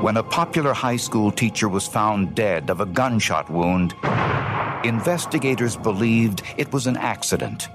When 0.00 0.16
a 0.16 0.22
popular 0.22 0.72
high 0.72 0.96
school 0.96 1.30
teacher 1.30 1.68
was 1.68 1.86
found 1.86 2.34
dead 2.34 2.70
of 2.70 2.80
a 2.80 2.86
gunshot 2.86 3.50
wound, 3.50 3.94
investigators 4.82 5.76
believed 5.76 6.42
it 6.56 6.72
was 6.72 6.86
an 6.86 6.96
accident. 6.96 7.68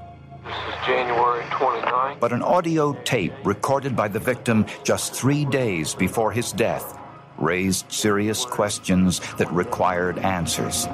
This 0.44 0.56
is 0.56 0.86
January 0.88 1.44
29th. 1.44 2.20
But 2.20 2.34
an 2.34 2.42
audio 2.42 2.94
tape 3.04 3.34
recorded 3.44 3.96
by 3.96 4.08
the 4.08 4.18
victim 4.18 4.66
just 4.84 5.14
three 5.14 5.46
days 5.46 5.94
before 5.94 6.32
his 6.32 6.52
death 6.52 6.98
raised 7.38 7.92
serious 7.92 8.44
questions 8.44 9.20
that 9.36 9.52
required 9.52 10.18
answers. 10.18 10.88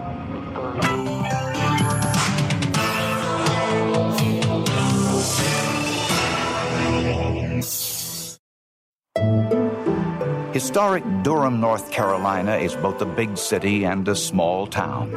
Historic 10.71 11.03
Durham, 11.21 11.59
North 11.59 11.91
Carolina 11.91 12.55
is 12.55 12.77
both 12.77 13.01
a 13.01 13.05
big 13.05 13.37
city 13.37 13.83
and 13.83 14.07
a 14.07 14.15
small 14.15 14.65
town. 14.65 15.11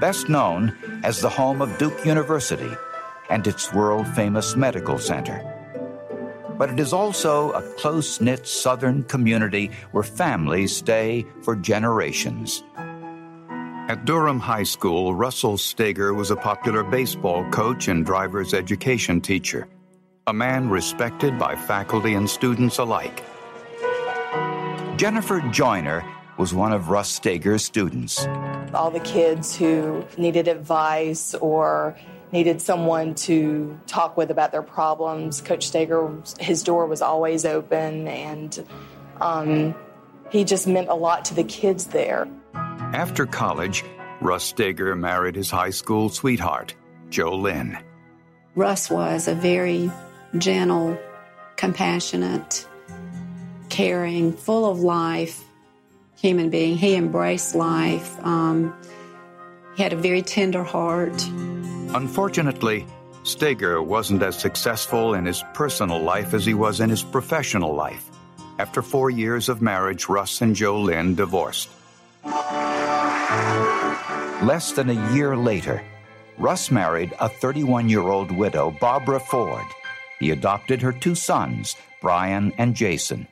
Best 0.00 0.28
known 0.28 0.76
as 1.04 1.20
the 1.20 1.28
home 1.28 1.62
of 1.62 1.78
Duke 1.78 2.04
University 2.04 2.72
and 3.30 3.46
its 3.46 3.72
world 3.72 4.08
famous 4.08 4.56
medical 4.56 4.98
center. 4.98 5.38
But 6.58 6.70
it 6.70 6.80
is 6.80 6.92
also 6.92 7.52
a 7.52 7.62
close 7.74 8.20
knit 8.20 8.44
southern 8.44 9.04
community 9.04 9.70
where 9.92 10.02
families 10.02 10.74
stay 10.74 11.24
for 11.42 11.54
generations. 11.54 12.64
At 13.88 14.04
Durham 14.04 14.40
High 14.40 14.64
School, 14.64 15.14
Russell 15.14 15.58
Stager 15.58 16.12
was 16.12 16.32
a 16.32 16.42
popular 16.50 16.82
baseball 16.82 17.48
coach 17.52 17.86
and 17.86 18.04
driver's 18.04 18.52
education 18.52 19.20
teacher, 19.20 19.68
a 20.26 20.32
man 20.32 20.68
respected 20.68 21.38
by 21.38 21.54
faculty 21.54 22.14
and 22.14 22.28
students 22.28 22.78
alike. 22.78 23.22
Jennifer 24.96 25.40
Joyner 25.50 26.02
was 26.38 26.54
one 26.54 26.72
of 26.72 26.88
Russ 26.88 27.10
Stager's 27.10 27.62
students. 27.62 28.26
All 28.72 28.90
the 28.90 29.00
kids 29.00 29.54
who 29.54 30.02
needed 30.16 30.48
advice 30.48 31.34
or 31.34 31.94
needed 32.32 32.62
someone 32.62 33.14
to 33.14 33.78
talk 33.86 34.16
with 34.16 34.30
about 34.30 34.52
their 34.52 34.62
problems, 34.62 35.42
Coach 35.42 35.66
Stager, 35.66 36.10
his 36.40 36.62
door 36.62 36.86
was 36.86 37.02
always 37.02 37.44
open, 37.44 38.08
and 38.08 38.66
um, 39.20 39.74
he 40.30 40.44
just 40.44 40.66
meant 40.66 40.88
a 40.88 40.94
lot 40.94 41.26
to 41.26 41.34
the 41.34 41.44
kids 41.44 41.88
there. 41.88 42.26
After 42.54 43.26
college, 43.26 43.84
Russ 44.22 44.44
Stager 44.44 44.96
married 44.96 45.36
his 45.36 45.50
high 45.50 45.70
school 45.70 46.08
sweetheart, 46.08 46.74
Jo 47.10 47.36
Lynn. 47.36 47.78
Russ 48.54 48.88
was 48.88 49.28
a 49.28 49.34
very 49.34 49.90
gentle, 50.38 50.98
compassionate, 51.56 52.66
caring, 53.76 54.32
full 54.32 54.70
of 54.70 54.80
life 54.80 55.44
human 56.18 56.48
being. 56.48 56.76
He 56.76 56.94
embraced 56.94 57.54
life. 57.54 58.18
Um, 58.24 58.74
he 59.76 59.82
had 59.82 59.92
a 59.92 59.96
very 59.96 60.22
tender 60.22 60.64
heart. 60.64 61.22
Unfortunately, 61.94 62.86
Stager 63.22 63.82
wasn't 63.82 64.22
as 64.22 64.38
successful 64.38 65.12
in 65.12 65.26
his 65.26 65.44
personal 65.52 66.00
life 66.00 66.32
as 66.32 66.46
he 66.46 66.54
was 66.54 66.80
in 66.80 66.88
his 66.88 67.02
professional 67.02 67.74
life. 67.74 68.10
After 68.58 68.80
four 68.80 69.10
years 69.10 69.50
of 69.50 69.60
marriage, 69.60 70.08
Russ 70.08 70.40
and 70.40 70.56
Jo 70.56 70.80
Lynn 70.80 71.14
divorced. 71.14 71.68
Less 74.42 74.72
than 74.72 74.88
a 74.88 75.14
year 75.14 75.36
later, 75.36 75.82
Russ 76.38 76.70
married 76.70 77.12
a 77.20 77.28
31 77.28 77.90
year 77.90 78.08
old 78.08 78.30
widow, 78.30 78.70
Barbara 78.80 79.20
Ford. 79.20 79.66
He 80.18 80.30
adopted 80.30 80.80
her 80.80 80.92
two 80.92 81.14
sons, 81.14 81.76
Brian 82.00 82.52
and 82.56 82.74
Jason. 82.74 83.28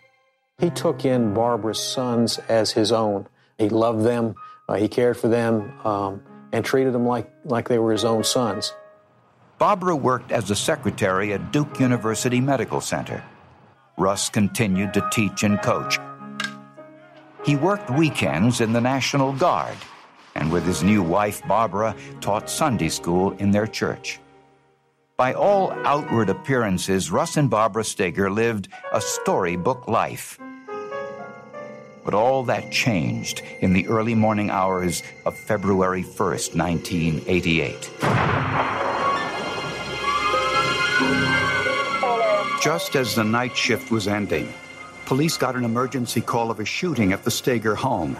He 0.58 0.70
took 0.70 1.04
in 1.04 1.34
Barbara's 1.34 1.80
sons 1.80 2.38
as 2.48 2.70
his 2.70 2.92
own. 2.92 3.26
He 3.58 3.68
loved 3.68 4.04
them, 4.04 4.36
uh, 4.68 4.74
he 4.74 4.88
cared 4.88 5.16
for 5.16 5.28
them, 5.28 5.72
um, 5.84 6.22
and 6.52 6.64
treated 6.64 6.92
them 6.92 7.06
like, 7.06 7.30
like 7.44 7.68
they 7.68 7.78
were 7.78 7.92
his 7.92 8.04
own 8.04 8.22
sons. 8.22 8.72
Barbara 9.58 9.96
worked 9.96 10.30
as 10.32 10.50
a 10.50 10.56
secretary 10.56 11.32
at 11.32 11.52
Duke 11.52 11.80
University 11.80 12.40
Medical 12.40 12.80
Center. 12.80 13.24
Russ 13.96 14.28
continued 14.28 14.94
to 14.94 15.08
teach 15.12 15.42
and 15.42 15.60
coach. 15.62 15.98
He 17.44 17.56
worked 17.56 17.90
weekends 17.90 18.60
in 18.60 18.72
the 18.72 18.80
National 18.80 19.32
Guard, 19.32 19.76
and 20.34 20.50
with 20.50 20.64
his 20.64 20.82
new 20.82 21.02
wife, 21.02 21.42
Barbara, 21.46 21.94
taught 22.20 22.48
Sunday 22.48 22.88
school 22.88 23.32
in 23.32 23.50
their 23.50 23.66
church. 23.66 24.18
By 25.16 25.32
all 25.32 25.70
outward 25.70 26.28
appearances, 26.28 27.08
Russ 27.08 27.36
and 27.36 27.48
Barbara 27.48 27.84
Stager 27.84 28.28
lived 28.32 28.66
a 28.92 29.00
storybook 29.00 29.86
life. 29.86 30.40
But 32.04 32.14
all 32.14 32.42
that 32.44 32.72
changed 32.72 33.40
in 33.60 33.74
the 33.74 33.86
early 33.86 34.16
morning 34.16 34.50
hours 34.50 35.04
of 35.24 35.38
February 35.38 36.02
1st, 36.02 36.56
1988. 36.56 37.90
Just 42.60 42.96
as 42.96 43.14
the 43.14 43.22
night 43.22 43.56
shift 43.56 43.92
was 43.92 44.08
ending, 44.08 44.52
police 45.06 45.36
got 45.36 45.54
an 45.54 45.62
emergency 45.62 46.22
call 46.22 46.50
of 46.50 46.58
a 46.58 46.64
shooting 46.64 47.12
at 47.12 47.22
the 47.22 47.30
Stager 47.30 47.76
home. 47.76 48.16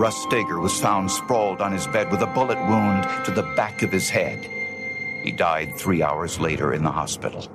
Russ 0.00 0.16
Stager 0.22 0.58
was 0.58 0.80
found 0.80 1.10
sprawled 1.10 1.60
on 1.60 1.72
his 1.72 1.86
bed 1.86 2.10
with 2.10 2.22
a 2.22 2.26
bullet 2.26 2.56
wound 2.56 3.06
to 3.26 3.30
the 3.30 3.42
back 3.54 3.82
of 3.82 3.92
his 3.92 4.08
head. 4.08 4.48
He 5.22 5.30
died 5.30 5.76
three 5.76 6.02
hours 6.02 6.40
later 6.40 6.72
in 6.72 6.82
the 6.82 6.90
hospital. 6.90 7.46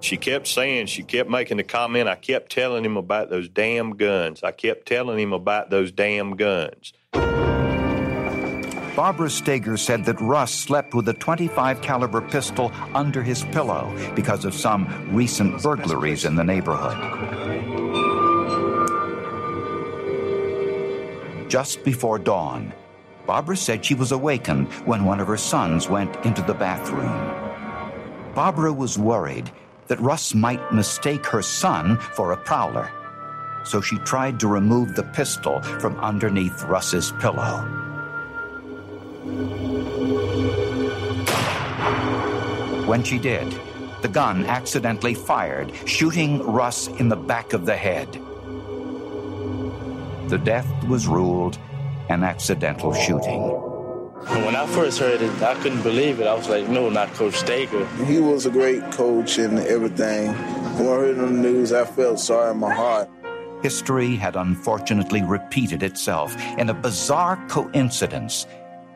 She 0.00 0.18
kept 0.18 0.46
saying, 0.46 0.88
she 0.88 1.02
kept 1.02 1.30
making 1.30 1.56
the 1.56 1.62
comment, 1.62 2.06
I 2.06 2.16
kept 2.16 2.52
telling 2.52 2.84
him 2.84 2.98
about 2.98 3.30
those 3.30 3.48
damn 3.48 3.96
guns. 3.96 4.42
I 4.42 4.52
kept 4.52 4.84
telling 4.84 5.18
him 5.18 5.32
about 5.32 5.70
those 5.70 5.90
damn 5.90 6.36
guns. 6.36 6.92
Barbara 8.94 9.30
Stager 9.30 9.78
said 9.78 10.04
that 10.04 10.20
Russ 10.20 10.52
slept 10.52 10.92
with 10.92 11.08
a 11.08 11.14
25 11.14 11.80
caliber 11.80 12.20
pistol 12.20 12.70
under 12.92 13.22
his 13.22 13.44
pillow 13.44 13.90
because 14.14 14.44
of 14.44 14.52
some 14.52 14.86
recent 15.14 15.62
burglaries 15.62 16.26
in 16.26 16.34
the 16.34 16.44
neighborhood. 16.44 17.97
Just 21.48 21.82
before 21.82 22.18
dawn, 22.18 22.74
Barbara 23.26 23.56
said 23.56 23.82
she 23.82 23.94
was 23.94 24.12
awakened 24.12 24.68
when 24.84 25.06
one 25.06 25.18
of 25.18 25.26
her 25.28 25.38
sons 25.38 25.88
went 25.88 26.14
into 26.26 26.42
the 26.42 26.52
bathroom. 26.52 28.34
Barbara 28.34 28.70
was 28.70 28.98
worried 28.98 29.50
that 29.86 29.98
Russ 30.00 30.34
might 30.34 30.74
mistake 30.74 31.24
her 31.24 31.40
son 31.40 31.96
for 31.98 32.32
a 32.32 32.36
prowler, 32.36 32.90
so 33.64 33.80
she 33.80 33.96
tried 34.00 34.38
to 34.40 34.46
remove 34.46 34.94
the 34.94 35.04
pistol 35.04 35.62
from 35.62 35.98
underneath 36.00 36.64
Russ's 36.64 37.12
pillow. 37.12 37.62
When 42.86 43.02
she 43.02 43.18
did, 43.18 43.58
the 44.02 44.08
gun 44.08 44.44
accidentally 44.44 45.14
fired, 45.14 45.72
shooting 45.86 46.42
Russ 46.42 46.88
in 46.88 47.08
the 47.08 47.16
back 47.16 47.54
of 47.54 47.64
the 47.64 47.76
head. 47.76 48.20
The 50.28 50.36
death 50.36 50.84
was 50.84 51.06
ruled 51.06 51.58
an 52.10 52.22
accidental 52.22 52.92
shooting. 52.92 53.40
When 54.44 54.54
I 54.54 54.66
first 54.66 54.98
heard 54.98 55.22
it, 55.22 55.42
I 55.42 55.54
couldn't 55.62 55.82
believe 55.82 56.20
it. 56.20 56.26
I 56.26 56.34
was 56.34 56.50
like, 56.50 56.68
no, 56.68 56.90
not 56.90 57.14
Coach 57.14 57.36
Stager. 57.36 57.86
He 58.04 58.18
was 58.18 58.44
a 58.44 58.50
great 58.50 58.82
coach 58.92 59.38
and 59.38 59.58
everything. 59.60 60.34
When 60.76 60.86
I 60.86 60.96
heard 60.96 61.16
the 61.16 61.30
news, 61.30 61.72
I 61.72 61.86
felt 61.86 62.20
sorry 62.20 62.50
in 62.50 62.58
my 62.58 62.74
heart. 62.74 63.08
History 63.62 64.16
had 64.16 64.36
unfortunately 64.36 65.22
repeated 65.22 65.82
itself 65.82 66.36
in 66.58 66.68
a 66.68 66.74
bizarre 66.74 67.42
coincidence. 67.48 68.46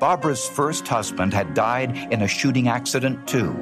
Barbara's 0.01 0.47
first 0.47 0.87
husband 0.87 1.33
had 1.33 1.55
died 1.55 1.97
in 2.13 2.21
a 2.21 2.29
shooting 2.29 2.69
accident 2.69 3.27
too. 3.27 3.57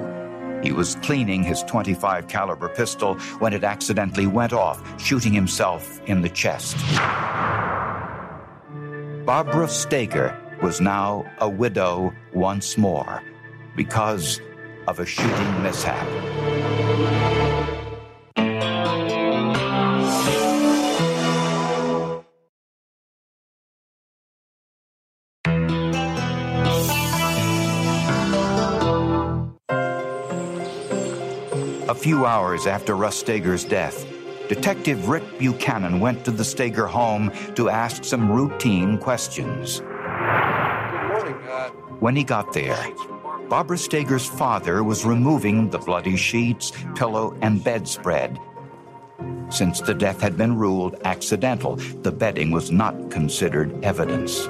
He 0.61 0.73
was 0.73 0.97
cleaning 0.97 1.45
his 1.45 1.63
25 1.63 2.27
caliber 2.27 2.69
pistol 2.69 3.15
when 3.39 3.53
it 3.53 3.63
accidentally 3.63 4.27
went 4.27 4.53
off, 4.53 4.83
shooting 5.01 5.33
himself 5.33 6.01
in 6.07 6.21
the 6.21 6.29
chest. 6.29 6.77
Barbara 9.31 9.69
Stager 9.69 10.37
was 10.61 10.81
now 10.81 11.25
a 11.39 11.49
widow 11.49 12.13
once 12.35 12.77
more 12.77 13.23
because 13.77 14.41
of 14.89 14.99
a 14.99 15.07
shooting 15.07 15.63
mishap. 15.63 16.05
A 31.89 31.95
few 31.95 32.27
hours 32.27 32.67
after 32.67 32.97
Russ 32.97 33.17
Stager's 33.17 33.63
death, 33.63 34.05
Detective 34.51 35.09
Rick 35.09 35.39
Buchanan 35.39 36.01
went 36.01 36.25
to 36.25 36.33
the 36.33 36.45
Stager 36.45 36.89
home 36.89 37.31
to 37.55 37.69
ask 37.71 38.03
some 38.03 38.29
routine 38.29 38.99
questions. 38.99 39.79
Good 39.79 39.87
morning. 41.09 41.37
Uh, 41.49 41.69
When 42.01 42.17
he 42.17 42.25
got 42.25 42.53
there, 42.53 42.77
Barbara 43.49 43.79
Stager's 43.79 44.27
father 44.27 44.83
was 44.83 45.05
removing 45.05 45.71
the 45.71 45.79
bloody 45.79 46.17
sheets, 46.17 46.73
pillow, 46.97 47.33
and 47.43 47.63
bedspread. 47.63 48.41
Since 49.51 49.83
the 49.83 49.95
death 49.95 50.21
had 50.21 50.37
been 50.37 50.57
ruled 50.57 51.01
accidental, 51.05 51.77
the 52.03 52.11
bedding 52.11 52.51
was 52.51 52.73
not 52.73 53.09
considered 53.09 53.85
evidence. 53.85 54.49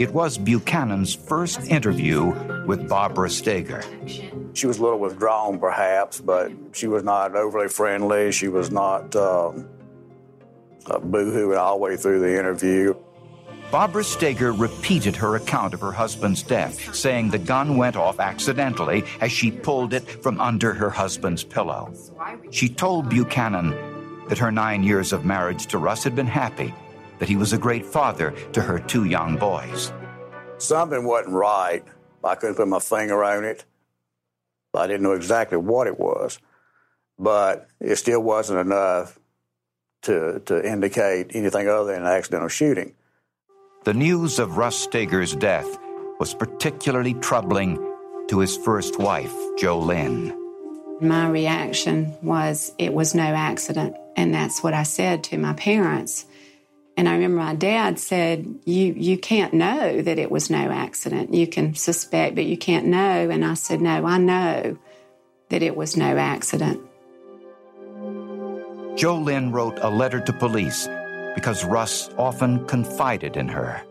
It 0.00 0.12
was 0.12 0.36
Buchanan's 0.36 1.14
first 1.14 1.60
interview 1.70 2.34
with 2.66 2.88
Barbara 2.88 3.30
Stager. 3.30 3.84
She 4.56 4.66
was 4.66 4.78
a 4.78 4.82
little 4.82 4.98
withdrawn, 4.98 5.58
perhaps, 5.58 6.18
but 6.18 6.50
she 6.72 6.86
was 6.86 7.04
not 7.04 7.36
overly 7.36 7.68
friendly. 7.68 8.32
She 8.32 8.48
was 8.48 8.70
not 8.70 9.14
um, 9.14 9.68
uh, 10.86 10.98
boohooing 10.98 11.58
all 11.58 11.76
the 11.76 11.82
way 11.82 11.96
through 11.98 12.20
the 12.20 12.38
interview. 12.38 12.94
Barbara 13.70 14.02
Stager 14.02 14.52
repeated 14.52 15.14
her 15.16 15.36
account 15.36 15.74
of 15.74 15.82
her 15.82 15.92
husband's 15.92 16.42
death, 16.42 16.94
saying 16.94 17.28
the 17.28 17.38
gun 17.38 17.76
went 17.76 17.96
off 17.96 18.18
accidentally 18.18 19.04
as 19.20 19.30
she 19.30 19.50
pulled 19.50 19.92
it 19.92 20.08
from 20.22 20.40
under 20.40 20.72
her 20.72 20.88
husband's 20.88 21.44
pillow. 21.44 21.92
She 22.50 22.70
told 22.70 23.10
Buchanan 23.10 23.74
that 24.30 24.38
her 24.38 24.50
nine 24.50 24.82
years 24.82 25.12
of 25.12 25.26
marriage 25.26 25.66
to 25.66 25.76
Russ 25.76 26.02
had 26.02 26.16
been 26.16 26.26
happy, 26.26 26.72
that 27.18 27.28
he 27.28 27.36
was 27.36 27.52
a 27.52 27.58
great 27.58 27.84
father 27.84 28.30
to 28.54 28.62
her 28.62 28.78
two 28.78 29.04
young 29.04 29.36
boys. 29.36 29.92
Something 30.56 31.04
wasn't 31.04 31.34
right. 31.34 31.84
I 32.24 32.34
couldn't 32.36 32.54
put 32.54 32.68
my 32.68 32.78
finger 32.78 33.22
on 33.22 33.44
it. 33.44 33.66
I 34.76 34.86
didn't 34.86 35.02
know 35.02 35.12
exactly 35.12 35.58
what 35.58 35.86
it 35.86 35.98
was, 35.98 36.38
but 37.18 37.68
it 37.80 37.96
still 37.96 38.22
wasn't 38.22 38.60
enough 38.60 39.18
to, 40.02 40.40
to 40.46 40.64
indicate 40.64 41.32
anything 41.34 41.68
other 41.68 41.92
than 41.92 42.02
an 42.02 42.08
accidental 42.08 42.48
shooting. 42.48 42.94
The 43.84 43.94
news 43.94 44.38
of 44.38 44.56
Russ 44.56 44.76
Stager's 44.76 45.34
death 45.34 45.78
was 46.18 46.34
particularly 46.34 47.14
troubling 47.14 47.76
to 48.28 48.40
his 48.40 48.56
first 48.56 48.98
wife, 48.98 49.32
Jo 49.58 49.78
Lynn. 49.78 50.36
My 51.00 51.28
reaction 51.28 52.16
was 52.22 52.72
it 52.78 52.92
was 52.92 53.14
no 53.14 53.22
accident. 53.22 53.96
And 54.16 54.32
that's 54.32 54.62
what 54.62 54.72
I 54.72 54.82
said 54.82 55.22
to 55.24 55.38
my 55.38 55.52
parents. 55.52 56.24
And 56.96 57.08
I 57.08 57.12
remember 57.12 57.36
my 57.36 57.54
dad 57.54 57.98
said, 57.98 58.46
you, 58.64 58.94
you 58.94 59.18
can't 59.18 59.52
know 59.52 60.00
that 60.00 60.18
it 60.18 60.30
was 60.30 60.48
no 60.48 60.70
accident. 60.70 61.34
You 61.34 61.46
can 61.46 61.74
suspect, 61.74 62.34
but 62.34 62.46
you 62.46 62.56
can't 62.56 62.86
know. 62.86 63.28
And 63.28 63.44
I 63.44 63.54
said, 63.54 63.82
No, 63.82 64.06
I 64.06 64.16
know 64.16 64.78
that 65.50 65.62
it 65.62 65.76
was 65.76 65.96
no 65.96 66.16
accident. 66.16 66.80
Jo 68.96 69.16
Lynn 69.18 69.52
wrote 69.52 69.78
a 69.82 69.90
letter 69.90 70.20
to 70.20 70.32
police 70.32 70.88
because 71.34 71.66
Russ 71.66 72.08
often 72.16 72.66
confided 72.66 73.36
in 73.36 73.48
her. 73.48 73.82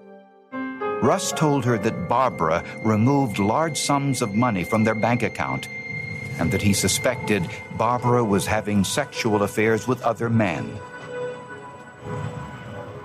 Russ 1.03 1.31
told 1.31 1.63
her 1.65 1.77
that 1.77 2.09
Barbara 2.09 2.63
removed 2.83 3.37
large 3.37 3.77
sums 3.77 4.23
of 4.23 4.33
money 4.33 4.63
from 4.63 4.83
their 4.83 4.95
bank 4.95 5.21
account 5.21 5.67
and 6.39 6.51
that 6.51 6.61
he 6.61 6.73
suspected 6.73 7.47
Barbara 7.77 8.23
was 8.23 8.47
having 8.47 8.83
sexual 8.83 9.43
affairs 9.43 9.87
with 9.87 10.01
other 10.01 10.29
men. 10.29 10.79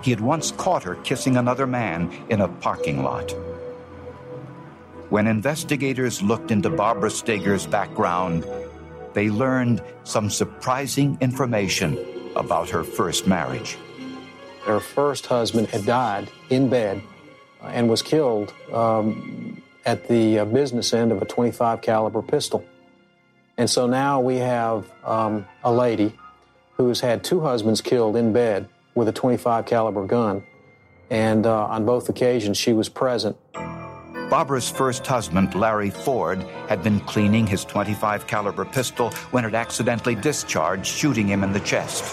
He 0.02 0.10
had 0.10 0.20
once 0.20 0.52
caught 0.52 0.82
her 0.82 0.94
kissing 0.96 1.36
another 1.36 1.66
man 1.66 2.10
in 2.28 2.40
a 2.40 2.48
parking 2.48 3.02
lot. 3.02 3.30
When 5.10 5.26
investigators 5.26 6.22
looked 6.22 6.50
into 6.50 6.70
Barbara 6.70 7.10
Stager's 7.10 7.66
background, 7.66 8.46
they 9.12 9.28
learned 9.28 9.82
some 10.04 10.30
surprising 10.30 11.18
information 11.20 11.98
about 12.36 12.70
her 12.70 12.84
first 12.84 13.26
marriage. 13.26 13.76
Her 14.64 14.78
first 14.78 15.26
husband 15.26 15.66
had 15.68 15.84
died 15.84 16.30
in 16.48 16.68
bed 16.68 17.02
and 17.62 17.88
was 17.88 18.02
killed 18.02 18.54
um, 18.72 19.60
at 19.84 20.08
the 20.08 20.38
uh, 20.38 20.44
business 20.44 20.94
end 20.94 21.12
of 21.12 21.20
a 21.20 21.24
25 21.24 21.80
caliber 21.82 22.22
pistol. 22.22 22.64
And 23.58 23.68
so 23.68 23.86
now 23.86 24.20
we 24.20 24.36
have 24.36 24.90
um, 25.04 25.46
a 25.64 25.72
lady 25.72 26.14
who 26.76 26.88
has 26.88 27.00
had 27.00 27.24
two 27.24 27.40
husbands 27.40 27.80
killed 27.80 28.16
in 28.16 28.32
bed 28.32 28.68
with 28.94 29.08
a 29.08 29.12
25 29.12 29.66
caliber 29.66 30.06
gun. 30.06 30.42
And 31.10 31.46
uh, 31.46 31.66
on 31.66 31.84
both 31.84 32.08
occasions, 32.08 32.56
she 32.56 32.72
was 32.72 32.88
present. 32.88 33.36
Barbara's 34.30 34.70
first 34.70 35.04
husband, 35.04 35.56
Larry 35.56 35.90
Ford, 35.90 36.44
had 36.68 36.84
been 36.84 37.00
cleaning 37.00 37.48
his 37.48 37.64
25 37.64 38.28
caliber 38.28 38.64
pistol 38.64 39.10
when 39.32 39.44
it 39.44 39.54
accidentally 39.54 40.14
discharged, 40.14 40.86
shooting 40.86 41.26
him 41.26 41.42
in 41.42 41.52
the 41.52 41.60
chest. 41.60 42.04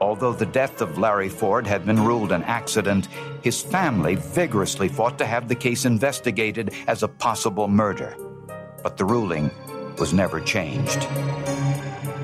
Although 0.00 0.32
the 0.32 0.46
death 0.46 0.80
of 0.80 0.98
Larry 0.98 1.28
Ford 1.28 1.66
had 1.66 1.86
been 1.86 2.04
ruled 2.04 2.32
an 2.32 2.42
accident, 2.42 3.06
his 3.42 3.62
family 3.62 4.16
vigorously 4.16 4.88
fought 4.88 5.18
to 5.18 5.24
have 5.24 5.46
the 5.46 5.54
case 5.54 5.84
investigated 5.84 6.74
as 6.88 7.04
a 7.04 7.08
possible 7.08 7.68
murder. 7.68 8.16
But 8.82 8.96
the 8.96 9.04
ruling 9.04 9.52
was 9.98 10.12
never 10.12 10.40
changed. 10.40 11.06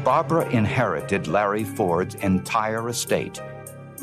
Barbara 0.04 0.48
inherited 0.50 1.28
Larry 1.28 1.62
Ford's 1.62 2.16
entire 2.16 2.88
estate, 2.88 3.40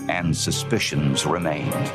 and 0.07 0.35
suspicions 0.35 1.25
remained. 1.25 1.91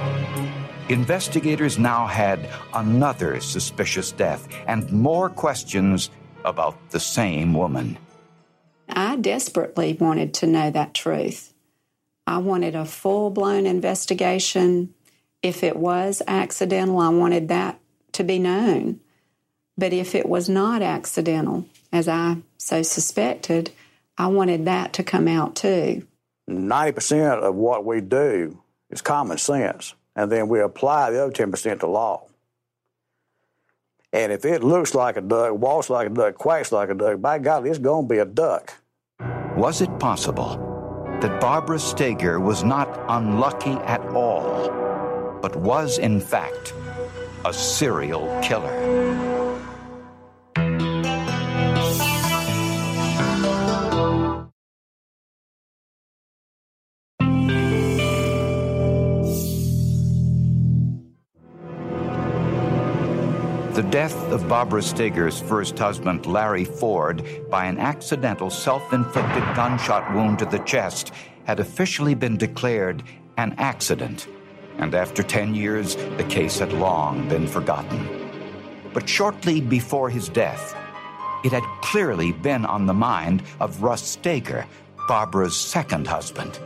Investigators 0.91 1.79
now 1.79 2.07
had 2.07 2.47
another 2.75 3.41
suspicious 3.41 4.13
death 4.13 4.47
and 4.67 4.91
more 4.93 5.31
questions 5.31 6.11
about 6.45 6.91
the 6.91 7.01
same 7.01 7.55
woman. 7.55 7.97
I 8.89 9.17
desperately 9.17 9.95
wanted 9.99 10.35
to 10.35 10.47
know 10.47 10.71
that 10.71 10.93
truth. 10.93 11.55
I 12.27 12.39
wanted 12.39 12.75
a 12.75 12.85
full 12.85 13.31
blown 13.31 13.65
investigation. 13.65 14.93
If 15.43 15.65
it 15.65 15.77
was 15.77 16.21
accidental, 16.27 16.99
I 16.99 17.09
wanted 17.09 17.49
that 17.49 17.81
to 18.13 18.25
be 18.25 18.39
known. 18.39 19.01
But 19.79 19.95
if 19.95 20.15
it 20.15 20.29
was 20.29 20.49
not 20.49 20.83
accidental, 20.83 21.67
as 21.91 22.07
I 22.07 22.37
so 22.59 22.83
suspected, 22.83 23.73
I 24.17 24.29
wanted 24.29 24.67
that 24.67 24.93
to 24.95 25.03
come 25.03 25.29
out 25.29 25.57
too. 25.57 26.07
90% 26.49 27.41
of 27.41 27.55
what 27.55 27.85
we 27.85 28.01
do 28.01 28.63
is 28.91 29.01
common 29.03 29.39
sense, 29.39 29.95
and 30.15 30.31
then 30.31 30.49
we 30.49 30.61
apply 30.61 31.11
the 31.11 31.25
other 31.25 31.33
10% 31.33 31.81
to 31.81 31.87
law. 31.87 32.27
And 34.13 34.31
if 34.31 34.45
it 34.45 34.63
looks 34.63 34.95
like 34.95 35.17
a 35.17 35.21
duck, 35.21 35.55
walks 35.55 35.91
like 35.91 36.07
a 36.07 36.11
duck, 36.11 36.37
quacks 36.37 36.71
like 36.71 36.91
a 36.91 36.95
duck, 36.95 37.21
by 37.21 37.41
God, 37.41 37.67
it's 37.67 37.79
going 37.79 38.07
to 38.07 38.15
be 38.15 38.19
a 38.19 38.25
duck. 38.25 38.75
Was 39.57 39.81
it 39.81 39.99
possible 39.99 40.57
that 41.21 41.41
Barbara 41.41 41.81
Stager 41.81 42.39
was 42.39 42.63
not 42.63 42.89
unlucky 43.09 43.73
at 43.73 44.01
all, 44.09 44.71
but 45.43 45.57
was 45.57 45.99
in 45.99 46.21
fact 46.21 46.73
a 47.45 47.53
serial 47.53 48.41
killer? 48.43 49.34
The 63.75 63.83
death 63.83 64.15
of 64.31 64.49
Barbara 64.49 64.83
Stager's 64.83 65.41
first 65.41 65.77
husband, 65.77 66.27
Larry 66.27 66.65
Ford, 66.65 67.27
by 67.51 67.65
an 67.65 67.79
accidental 67.79 68.49
self 68.49 68.93
inflicted 68.93 69.43
gunshot 69.57 70.15
wound 70.15 70.39
to 70.39 70.45
the 70.45 70.61
chest 70.61 71.11
had 71.43 71.59
officially 71.59 72.15
been 72.15 72.37
declared 72.37 73.03
an 73.37 73.57
accident. 73.59 74.29
And 74.79 74.95
after 74.95 75.25
10 75.25 75.57
years, 75.57 75.97
the 75.97 76.27
case 76.29 76.61
had 76.61 76.73
long 76.73 77.29
been 77.29 77.49
forgotten. 77.49 78.31
But 78.93 79.09
shortly 79.09 79.61
before 79.61 80.09
his 80.09 80.29
death, 80.29 80.77
it 81.43 81.51
had 81.51 81.65
clearly 81.83 82.31
been 82.31 82.65
on 82.65 82.87
the 82.87 82.95
mind 82.95 83.43
of 83.59 83.83
Russ 83.83 84.05
Stager, 84.05 84.67
Barbara's 85.09 85.57
second 85.57 86.07
husband. 86.07 86.61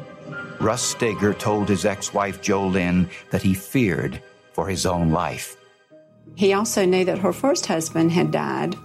Russ 0.60 0.82
Stager 0.82 1.32
told 1.32 1.70
his 1.70 1.86
ex 1.86 2.12
wife, 2.12 2.42
Jo 2.42 2.66
Lynn, 2.66 3.08
that 3.30 3.40
he 3.40 3.54
feared 3.54 4.22
for 4.52 4.68
his 4.68 4.84
own 4.84 5.10
life. 5.10 5.57
He 6.38 6.52
also 6.52 6.84
knew 6.84 7.04
that 7.04 7.18
her 7.18 7.32
first 7.32 7.66
husband 7.66 8.12
had 8.12 8.30
died 8.30 8.76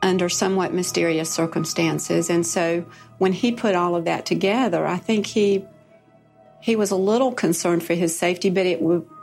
under 0.00 0.28
somewhat 0.28 0.72
mysterious 0.72 1.28
circumstances. 1.28 2.30
And 2.30 2.46
so 2.46 2.84
when 3.18 3.32
he 3.32 3.50
put 3.50 3.74
all 3.74 3.96
of 3.96 4.04
that 4.04 4.24
together, 4.26 4.86
I 4.86 4.98
think 4.98 5.26
he 5.26 5.64
he 6.60 6.76
was 6.76 6.92
a 6.92 6.96
little 6.96 7.32
concerned 7.32 7.82
for 7.82 7.94
his 7.94 8.16
safety, 8.16 8.48
but 8.48 8.64
it, 8.64 8.78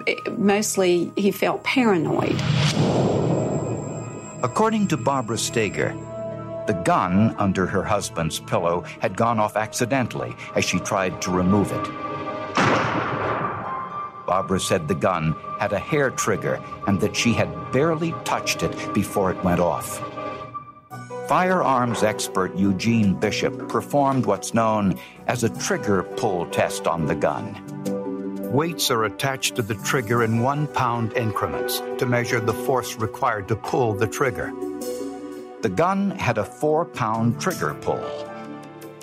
it 0.06 0.38
mostly 0.38 1.14
he 1.16 1.32
felt 1.32 1.64
paranoid. 1.64 2.36
According 4.44 4.90
to 4.90 4.98
Barbara 4.98 5.38
Stager, 5.38 5.96
the 6.68 6.82
gun 6.84 7.34
under 7.38 7.66
her 7.66 7.84
husband's 7.84 8.42
pillow 8.42 8.82
had 9.00 9.16
gone 9.16 9.40
off 9.40 9.56
accidentally 9.56 10.36
as 10.56 10.66
she 10.66 10.80
tried 10.80 11.22
to 11.22 11.32
remove 11.32 11.72
it. 11.72 12.87
Barbara 14.28 14.60
said 14.60 14.88
the 14.88 14.94
gun 14.94 15.34
had 15.58 15.72
a 15.72 15.80
hair 15.80 16.12
trigger 16.12 16.62
and 16.86 17.00
that 17.00 17.16
she 17.16 17.34
had 17.34 17.72
barely 17.72 18.14
touched 18.26 18.62
it 18.62 18.94
before 18.94 19.32
it 19.32 19.42
went 19.44 19.62
off. 19.62 20.04
Firearms 21.30 22.04
expert 22.04 22.56
Eugene 22.56 23.14
Bishop 23.16 23.70
performed 23.70 24.26
what's 24.26 24.54
known 24.54 25.00
as 25.28 25.44
a 25.44 25.50
trigger 25.50 26.04
pull 26.04 26.46
test 26.48 26.88
on 26.88 27.06
the 27.06 27.16
gun. 27.16 27.56
Weights 28.52 28.92
are 28.92 29.06
attached 29.06 29.56
to 29.56 29.62
the 29.62 29.76
trigger 29.76 30.24
in 30.24 30.42
one 30.42 30.68
pound 30.68 31.14
increments 31.14 31.82
to 31.98 32.06
measure 32.06 32.40
the 32.40 32.54
force 32.54 32.96
required 32.96 33.48
to 33.48 33.56
pull 33.56 33.94
the 33.94 34.08
trigger. 34.08 34.54
The 35.62 35.70
gun 35.74 36.12
had 36.12 36.38
a 36.38 36.46
four 36.46 36.86
pound 36.86 37.42
trigger 37.42 37.74
pull, 37.74 38.04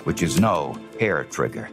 which 0.03 0.23
is 0.23 0.39
no 0.39 0.75
hair 0.99 1.23
trigger. 1.25 1.69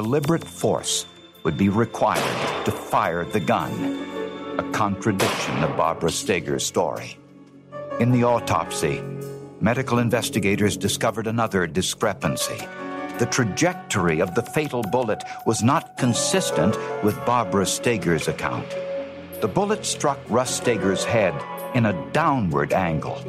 Deliberate 0.00 0.44
force 0.44 1.04
would 1.42 1.58
be 1.58 1.68
required 1.68 2.64
to 2.64 2.72
fire 2.72 3.22
the 3.22 3.38
gun, 3.38 3.70
a 4.58 4.62
contradiction 4.72 5.62
of 5.62 5.76
Barbara 5.76 6.10
Stager's 6.10 6.64
story. 6.64 7.18
In 7.98 8.10
the 8.10 8.24
autopsy, 8.24 9.02
medical 9.60 9.98
investigators 9.98 10.78
discovered 10.78 11.26
another 11.26 11.66
discrepancy. 11.66 12.66
The 13.18 13.26
trajectory 13.26 14.20
of 14.20 14.34
the 14.34 14.40
fatal 14.40 14.82
bullet 14.84 15.22
was 15.44 15.62
not 15.62 15.98
consistent 15.98 16.78
with 17.04 17.22
Barbara 17.26 17.66
Stager's 17.66 18.26
account. 18.26 18.70
The 19.42 19.48
bullet 19.48 19.84
struck 19.84 20.18
Russ 20.30 20.56
Stager's 20.56 21.04
head 21.04 21.34
in 21.74 21.84
a 21.84 22.10
downward 22.12 22.72
angle. 22.72 23.22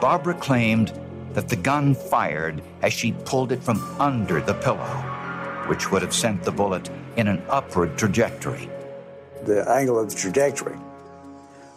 Barbara 0.00 0.34
claimed 0.34 0.92
that 1.34 1.48
the 1.48 1.56
gun 1.56 1.94
fired 1.94 2.62
as 2.82 2.92
she 2.92 3.12
pulled 3.24 3.52
it 3.52 3.62
from 3.62 3.78
under 4.00 4.40
the 4.40 4.54
pillow, 4.54 4.86
which 5.68 5.90
would 5.90 6.02
have 6.02 6.14
sent 6.14 6.42
the 6.42 6.50
bullet 6.50 6.90
in 7.16 7.28
an 7.28 7.42
upward 7.48 7.96
trajectory. 7.96 8.68
The 9.44 9.68
angle 9.68 9.98
of 9.98 10.10
the 10.10 10.16
trajectory 10.16 10.76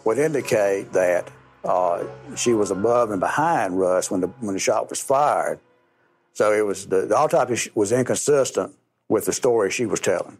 would 0.04 0.18
indicate 0.18 0.92
that 0.92 1.30
uh, 1.64 2.04
she 2.36 2.52
was 2.52 2.70
above 2.70 3.10
and 3.10 3.20
behind 3.20 3.78
Russ 3.78 4.10
when 4.10 4.20
the 4.20 4.26
when 4.40 4.54
the 4.54 4.60
shot 4.60 4.90
was 4.90 5.00
fired. 5.00 5.58
So 6.34 6.52
it 6.52 6.66
was 6.66 6.86
the, 6.86 7.06
the 7.06 7.16
autopsy 7.16 7.70
was 7.74 7.92
inconsistent 7.92 8.74
with 9.08 9.24
the 9.24 9.32
story 9.32 9.70
she 9.70 9.86
was 9.86 10.00
telling. 10.00 10.38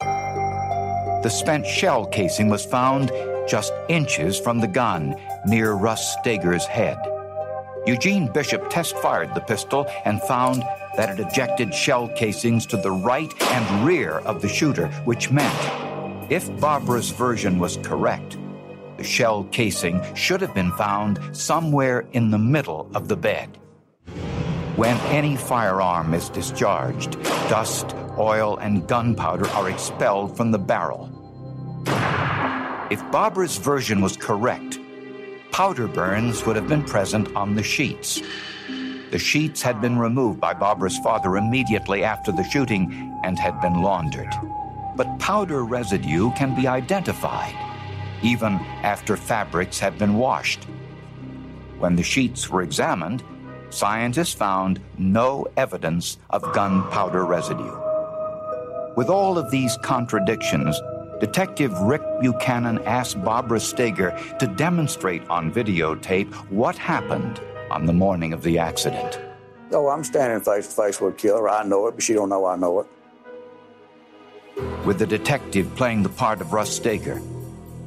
The 0.00 1.28
spent 1.28 1.66
shell 1.66 2.06
casing 2.06 2.48
was 2.48 2.64
found 2.64 3.10
just 3.48 3.72
inches 3.88 4.38
from 4.38 4.60
the 4.60 4.68
gun 4.68 5.16
near 5.46 5.72
Russ 5.72 6.16
Stager's 6.18 6.66
head. 6.66 6.98
Eugene 7.86 8.30
Bishop 8.30 8.68
test 8.68 8.96
fired 8.98 9.34
the 9.34 9.40
pistol 9.40 9.86
and 10.04 10.20
found 10.22 10.62
that 10.96 11.18
it 11.18 11.26
ejected 11.26 11.74
shell 11.74 12.08
casings 12.08 12.66
to 12.66 12.76
the 12.76 12.90
right 12.90 13.32
and 13.42 13.86
rear 13.86 14.18
of 14.18 14.42
the 14.42 14.48
shooter, 14.48 14.88
which 15.04 15.30
meant 15.30 16.30
if 16.30 16.48
Barbara's 16.60 17.10
version 17.10 17.58
was 17.58 17.78
correct, 17.78 18.36
the 18.98 19.04
shell 19.04 19.44
casing 19.44 20.02
should 20.14 20.42
have 20.42 20.54
been 20.54 20.72
found 20.72 21.18
somewhere 21.34 22.06
in 22.12 22.30
the 22.30 22.38
middle 22.38 22.90
of 22.94 23.08
the 23.08 23.16
bed. 23.16 23.56
When 24.76 24.96
any 25.08 25.36
firearm 25.36 26.12
is 26.12 26.28
discharged, 26.28 27.20
dust, 27.48 27.96
oil, 28.18 28.58
and 28.58 28.86
gunpowder 28.86 29.48
are 29.48 29.70
expelled 29.70 30.36
from 30.36 30.50
the 30.50 30.58
barrel. 30.58 31.08
If 32.90 33.00
Barbara's 33.10 33.56
version 33.56 34.00
was 34.02 34.16
correct, 34.16 34.79
powder 35.52 35.88
burns 35.88 36.44
would 36.46 36.56
have 36.56 36.68
been 36.68 36.84
present 36.84 37.34
on 37.36 37.54
the 37.54 37.62
sheets. 37.62 38.22
The 39.10 39.18
sheets 39.18 39.62
had 39.62 39.80
been 39.80 39.98
removed 39.98 40.40
by 40.40 40.54
Barbara's 40.54 40.98
father 40.98 41.36
immediately 41.36 42.04
after 42.04 42.32
the 42.32 42.44
shooting 42.44 43.20
and 43.24 43.38
had 43.38 43.60
been 43.60 43.82
laundered. 43.82 44.32
But 44.96 45.18
powder 45.18 45.64
residue 45.64 46.30
can 46.32 46.54
be 46.54 46.66
identified 46.66 47.54
even 48.22 48.54
after 48.82 49.16
fabrics 49.16 49.78
have 49.78 49.98
been 49.98 50.14
washed. 50.14 50.64
When 51.78 51.96
the 51.96 52.02
sheets 52.02 52.50
were 52.50 52.62
examined, 52.62 53.22
scientists 53.70 54.34
found 54.34 54.80
no 54.98 55.46
evidence 55.56 56.18
of 56.30 56.52
gunpowder 56.52 57.24
residue. 57.24 57.76
With 58.96 59.08
all 59.08 59.38
of 59.38 59.50
these 59.50 59.78
contradictions, 59.82 60.78
Detective 61.20 61.78
Rick 61.82 62.00
Buchanan 62.22 62.78
asked 62.86 63.22
Barbara 63.22 63.60
Stager 63.60 64.18
to 64.38 64.46
demonstrate 64.46 65.22
on 65.28 65.52
videotape 65.52 66.32
what 66.48 66.78
happened 66.78 67.38
on 67.70 67.84
the 67.84 67.92
morning 67.92 68.32
of 68.32 68.42
the 68.42 68.58
accident. 68.58 69.20
Oh, 69.70 69.88
I'm 69.90 70.02
standing 70.02 70.40
face 70.40 70.68
to 70.68 70.82
face 70.82 70.98
with 70.98 71.14
a 71.14 71.16
killer. 71.16 71.48
I 71.50 71.62
know 71.62 71.86
it, 71.88 71.94
but 71.94 72.02
she 72.02 72.14
don't 72.14 72.30
know 72.30 72.46
I 72.46 72.56
know 72.56 72.80
it. 72.80 72.86
With 74.86 74.98
the 74.98 75.06
detective 75.06 75.72
playing 75.76 76.02
the 76.04 76.08
part 76.08 76.40
of 76.40 76.54
Russ 76.54 76.74
Stager, 76.74 77.20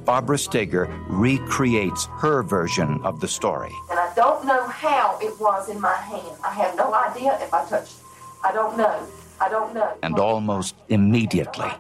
Barbara 0.06 0.38
Stager 0.38 0.86
recreates 1.08 2.06
her 2.20 2.44
version 2.44 3.02
of 3.04 3.20
the 3.20 3.28
story. 3.28 3.74
And 3.90 4.00
I 4.00 4.14
don't 4.16 4.46
know 4.46 4.68
how 4.68 5.18
it 5.22 5.40
was 5.40 5.70
in 5.70 5.82
my 5.82 5.96
hand. 5.96 6.38
I 6.46 6.54
have 6.54 6.76
no 6.76 6.94
idea 6.94 7.40
if 7.42 7.52
I 7.52 7.66
touched 7.66 7.94
it. 7.98 8.04
I 8.44 8.54
don't 8.54 8.78
know. 8.78 9.08
I 9.42 9.50
don't 9.50 9.74
know. 9.74 9.98
And 10.04 10.20
almost 10.20 10.76
immediately, 10.90 11.72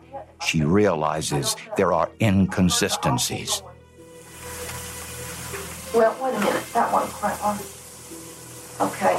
she 0.46 0.64
realizes 0.64 1.56
there 1.78 1.94
are 1.94 2.10
inconsistencies. 2.22 3.62
Well, 5.94 6.16
wait 6.22 6.36
a 6.36 6.40
minute. 6.40 6.64
That 6.74 6.92
wasn't 6.92 7.14
quite 7.14 7.42
on. 7.44 7.58
Okay. 8.90 9.16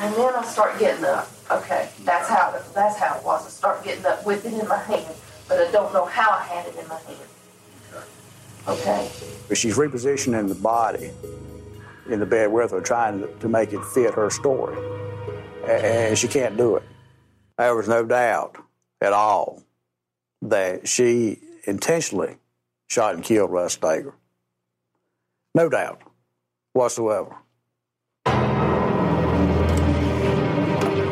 And 0.00 0.14
then 0.14 0.34
I 0.34 0.44
start 0.44 0.78
getting 0.78 1.04
up. 1.04 1.30
Okay, 1.50 1.88
that's 2.04 2.28
how 2.28 2.52
it, 2.54 2.62
that's 2.74 2.98
how 2.98 3.18
it 3.18 3.24
was. 3.24 3.46
I 3.46 3.50
start 3.50 3.84
getting 3.84 4.04
up 4.06 4.24
with 4.26 4.44
it 4.44 4.52
in 4.52 4.68
my 4.68 4.78
hand 4.78 5.14
but 5.48 5.58
I 5.58 5.70
don't 5.70 5.92
know 5.92 6.04
how 6.04 6.30
I 6.30 6.44
had 6.44 6.66
it 6.66 6.76
in 6.76 6.86
my 6.88 6.98
hand. 7.00 7.18
Okay. 8.68 9.10
But 9.48 9.56
she's 9.56 9.76
repositioning 9.76 10.48
the 10.48 10.54
body 10.54 11.10
in 12.10 12.20
the 12.20 12.26
bed 12.26 12.52
with 12.52 12.70
her, 12.72 12.80
trying 12.80 13.26
to 13.40 13.48
make 13.48 13.72
it 13.72 13.82
fit 13.86 14.14
her 14.14 14.28
story. 14.30 14.76
And 15.66 16.16
she 16.16 16.28
can't 16.28 16.56
do 16.56 16.76
it. 16.76 16.82
There 17.56 17.74
was 17.74 17.88
no 17.88 18.04
doubt 18.04 18.56
at 19.00 19.12
all 19.12 19.62
that 20.42 20.88
she 20.88 21.38
intentionally 21.64 22.36
shot 22.88 23.14
and 23.14 23.24
killed 23.24 23.50
Russ 23.50 23.74
Stager. 23.74 24.14
No 25.54 25.68
doubt 25.68 26.02
whatsoever. 26.72 27.36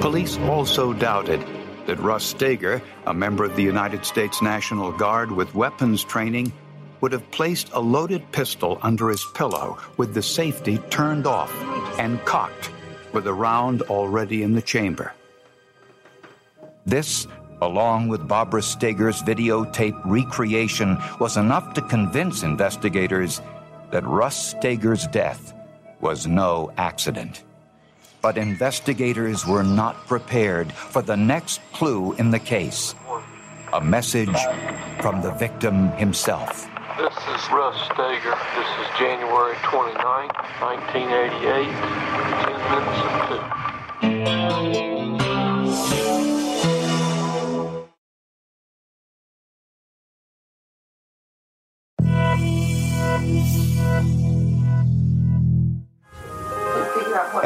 Police 0.00 0.38
also 0.38 0.92
doubted 0.92 1.44
that 1.86 1.98
Russ 1.98 2.24
Stager, 2.24 2.82
a 3.06 3.14
member 3.14 3.44
of 3.44 3.56
the 3.56 3.62
United 3.62 4.04
States 4.04 4.42
National 4.42 4.92
Guard 4.92 5.30
with 5.32 5.54
weapons 5.54 6.04
training, 6.04 6.52
would 7.00 7.12
have 7.12 7.28
placed 7.30 7.70
a 7.72 7.80
loaded 7.80 8.30
pistol 8.32 8.78
under 8.82 9.08
his 9.08 9.24
pillow 9.34 9.78
with 9.96 10.14
the 10.14 10.22
safety 10.22 10.78
turned 10.90 11.26
off 11.26 11.52
and 11.98 12.24
cocked 12.24 12.70
with 13.12 13.26
a 13.26 13.32
round 13.32 13.82
already 13.82 14.42
in 14.42 14.54
the 14.54 14.62
chamber. 14.62 15.12
This, 16.84 17.26
along 17.62 18.08
with 18.08 18.28
Barbara 18.28 18.62
Stager's 18.62 19.22
videotape 19.22 20.00
recreation, 20.04 20.98
was 21.20 21.36
enough 21.36 21.74
to 21.74 21.82
convince 21.82 22.42
investigators 22.42 23.40
that 23.90 24.04
Russ 24.04 24.50
Stager's 24.50 25.06
death 25.08 25.54
was 26.00 26.26
no 26.26 26.72
accident. 26.76 27.44
But 28.20 28.38
investigators 28.38 29.46
were 29.46 29.62
not 29.62 30.06
prepared 30.06 30.72
for 30.72 31.02
the 31.02 31.16
next 31.16 31.60
clue 31.72 32.12
in 32.14 32.30
the 32.30 32.40
case 32.40 32.94
a 33.72 33.80
message 33.80 34.36
from 35.00 35.20
the 35.22 35.32
victim 35.32 35.90
himself. 35.92 36.68
This 36.96 37.12
is 37.12 37.50
Russ 37.50 37.76
Stager. 37.92 38.34
This 38.54 38.68
is 38.80 38.86
January 38.98 39.56
29, 39.64 40.28
1988. 40.60 41.66
10 44.00 44.80
minutes 44.80 44.95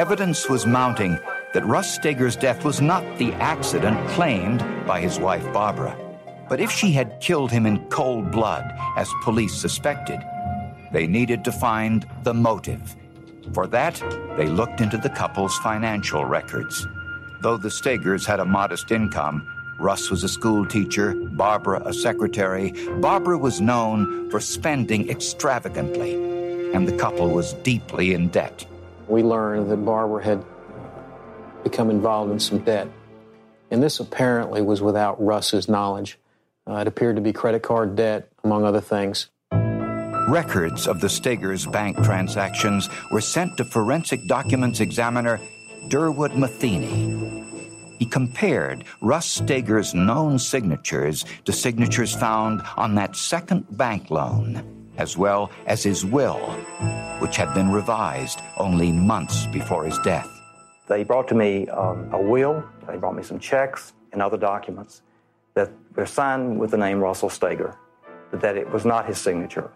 Evidence 0.00 0.48
was 0.48 0.64
mounting 0.64 1.18
that 1.52 1.66
Russ 1.66 1.94
Stager's 1.94 2.34
death 2.34 2.64
was 2.64 2.80
not 2.80 3.04
the 3.18 3.34
accident 3.34 4.08
claimed 4.08 4.64
by 4.86 4.98
his 4.98 5.18
wife 5.18 5.44
Barbara. 5.52 5.94
But 6.48 6.58
if 6.58 6.70
she 6.70 6.90
had 6.92 7.20
killed 7.20 7.52
him 7.52 7.66
in 7.66 7.86
cold 7.90 8.30
blood, 8.30 8.64
as 8.96 9.12
police 9.22 9.52
suspected, 9.52 10.18
they 10.90 11.06
needed 11.06 11.44
to 11.44 11.52
find 11.52 12.06
the 12.22 12.32
motive. 12.32 12.96
For 13.52 13.66
that, 13.66 14.02
they 14.38 14.46
looked 14.46 14.80
into 14.80 14.96
the 14.96 15.10
couple's 15.10 15.54
financial 15.58 16.24
records. 16.24 16.86
Though 17.42 17.58
the 17.58 17.70
Stagers 17.70 18.24
had 18.24 18.40
a 18.40 18.46
modest 18.46 18.90
income, 18.90 19.46
Russ 19.78 20.08
was 20.08 20.24
a 20.24 20.30
school 20.30 20.64
teacher, 20.64 21.14
Barbara 21.14 21.82
a 21.84 21.92
secretary. 21.92 22.72
Barbara 23.00 23.36
was 23.36 23.60
known 23.60 24.30
for 24.30 24.40
spending 24.40 25.10
extravagantly, 25.10 26.14
and 26.72 26.88
the 26.88 26.96
couple 26.96 27.28
was 27.28 27.52
deeply 27.52 28.14
in 28.14 28.28
debt. 28.28 28.64
We 29.10 29.24
learned 29.24 29.68
that 29.70 29.84
Barbara 29.84 30.22
had 30.22 30.44
become 31.64 31.90
involved 31.90 32.30
in 32.30 32.38
some 32.38 32.60
debt, 32.60 32.88
and 33.70 33.82
this 33.82 33.98
apparently 33.98 34.62
was 34.62 34.80
without 34.80 35.20
Russ's 35.22 35.68
knowledge. 35.68 36.16
Uh, 36.64 36.76
it 36.76 36.86
appeared 36.86 37.16
to 37.16 37.22
be 37.22 37.32
credit 37.32 37.64
card 37.64 37.96
debt, 37.96 38.30
among 38.44 38.64
other 38.64 38.80
things. 38.80 39.28
Records 39.50 40.86
of 40.86 41.00
the 41.00 41.08
Stagers 41.08 41.66
bank 41.66 41.96
transactions 42.04 42.88
were 43.10 43.20
sent 43.20 43.56
to 43.56 43.64
forensic 43.64 44.20
documents 44.28 44.78
examiner 44.78 45.40
Durwood 45.88 46.36
Matheny. 46.36 47.44
He 47.98 48.06
compared 48.06 48.84
Russ 49.02 49.26
Stager's 49.26 49.92
known 49.92 50.38
signatures 50.38 51.24
to 51.46 51.52
signatures 51.52 52.14
found 52.14 52.62
on 52.76 52.94
that 52.94 53.16
second 53.16 53.66
bank 53.76 54.08
loan, 54.12 54.79
as 54.96 55.16
well 55.16 55.50
as 55.66 55.82
his 55.82 56.04
will, 56.04 56.38
which 57.20 57.36
had 57.36 57.52
been 57.54 57.70
revised 57.70 58.40
only 58.58 58.92
months 58.92 59.46
before 59.46 59.84
his 59.84 59.98
death. 60.00 60.28
They 60.88 61.04
brought 61.04 61.28
to 61.28 61.34
me 61.34 61.68
um, 61.68 62.12
a 62.12 62.20
will, 62.20 62.64
they 62.88 62.96
brought 62.96 63.14
me 63.14 63.22
some 63.22 63.38
checks 63.38 63.92
and 64.12 64.20
other 64.20 64.36
documents 64.36 65.02
that 65.54 65.70
were 65.94 66.06
signed 66.06 66.58
with 66.58 66.72
the 66.72 66.76
name 66.76 66.98
Russell 67.00 67.30
Stager, 67.30 67.76
but 68.30 68.40
that 68.40 68.56
it 68.56 68.70
was 68.70 68.84
not 68.84 69.06
his 69.06 69.18
signature. 69.18 69.70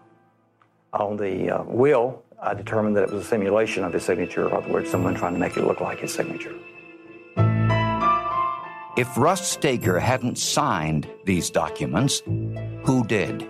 On 0.93 1.17
the 1.17 1.51
uh, 1.51 1.63
will, 1.63 2.23
I 2.41 2.53
determined 2.53 2.95
that 2.97 3.03
it 3.03 3.11
was 3.11 3.23
a 3.23 3.27
simulation 3.27 3.83
of 3.83 3.93
his 3.93 4.03
signature, 4.03 4.47
in 4.47 4.53
other 4.53 4.69
words, 4.69 4.89
someone 4.89 5.15
trying 5.15 5.33
to 5.33 5.39
make 5.39 5.57
it 5.57 5.65
look 5.65 5.81
like 5.81 5.99
his 5.99 6.13
signature. 6.13 6.55
If 8.97 9.17
Russ 9.17 9.49
Stager 9.49 9.99
hadn't 9.99 10.37
signed 10.37 11.09
these 11.25 11.49
documents, 11.49 12.21
who 12.83 13.05
did? 13.05 13.45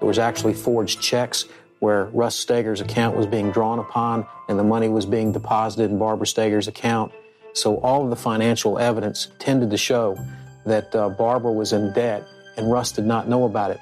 There 0.00 0.08
was 0.08 0.18
actually 0.18 0.54
forged 0.54 1.00
checks 1.00 1.44
where 1.78 2.06
Russ 2.06 2.34
Stager's 2.36 2.80
account 2.80 3.16
was 3.16 3.26
being 3.26 3.50
drawn 3.50 3.78
upon 3.78 4.26
and 4.48 4.58
the 4.58 4.64
money 4.64 4.88
was 4.88 5.06
being 5.06 5.32
deposited 5.32 5.90
in 5.90 5.98
Barbara 5.98 6.26
Stager's 6.26 6.68
account. 6.68 7.12
So 7.52 7.76
all 7.78 8.04
of 8.04 8.10
the 8.10 8.16
financial 8.16 8.78
evidence 8.78 9.28
tended 9.38 9.70
to 9.70 9.76
show 9.76 10.18
that 10.66 10.94
uh, 10.94 11.10
Barbara 11.10 11.52
was 11.52 11.72
in 11.72 11.92
debt 11.92 12.26
and 12.56 12.70
Russ 12.70 12.92
did 12.92 13.06
not 13.06 13.28
know 13.28 13.44
about 13.44 13.70
it. 13.70 13.80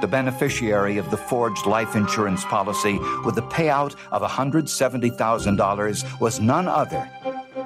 The 0.00 0.06
beneficiary 0.06 0.98
of 0.98 1.10
the 1.10 1.16
forged 1.16 1.66
life 1.66 1.96
insurance 1.96 2.44
policy 2.44 2.98
with 3.24 3.36
a 3.38 3.42
payout 3.42 3.96
of 4.12 4.22
$170,000 4.22 6.20
was 6.20 6.40
none 6.40 6.68
other 6.68 7.10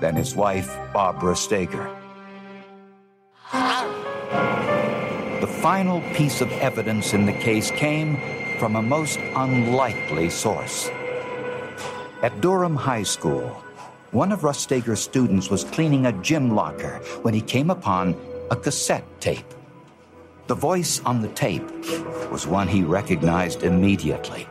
than 0.01 0.17
his 0.17 0.35
wife, 0.35 0.75
Barbara 0.93 1.37
Stager. 1.37 2.04
Final 5.65 6.03
piece 6.13 6.43
of 6.43 6.53
evidence 6.53 7.15
in 7.15 7.25
the 7.25 7.33
case 7.33 7.71
came 7.71 8.19
from 8.59 8.77
a 8.77 8.83
most 8.83 9.19
unlikely 9.35 10.29
source. 10.29 10.91
At 12.21 12.39
Durham 12.43 12.77
High 12.77 13.05
School, 13.05 13.49
one 14.11 14.31
of 14.31 14.45
Russ 14.45 14.59
Stager's 14.61 15.01
students 15.01 15.49
was 15.49 15.65
cleaning 15.65 16.05
a 16.05 16.13
gym 16.21 16.55
locker 16.55 16.99
when 17.23 17.33
he 17.33 17.41
came 17.41 17.71
upon 17.71 18.15
a 18.51 18.57
cassette 18.57 19.07
tape. 19.23 19.55
The 20.49 20.55
voice 20.55 21.01
on 21.07 21.23
the 21.23 21.29
tape 21.29 21.67
was 22.31 22.47
one 22.47 22.69
he 22.69 22.83
recognized 22.83 23.63
immediately. 23.63 24.47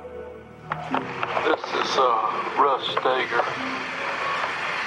This 1.46 1.62
is 1.62 1.92
uh, 1.94 2.58
Russ 2.58 2.90
Stager. 2.90 3.44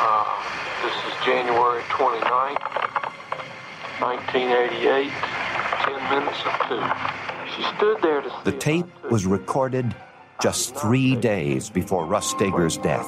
Uh, 0.01 0.43
this 0.83 0.97
is 1.07 1.25
January 1.25 1.83
29th, 1.83 2.67
1988, 4.01 5.36
The 8.45 8.57
tape 8.59 8.87
was 9.11 9.27
recorded 9.27 9.95
just 10.41 10.75
three 10.77 11.17
days 11.17 11.71
before 11.71 12.05
Russ 12.05 12.31
Stager's 12.31 12.77
death. 12.77 13.07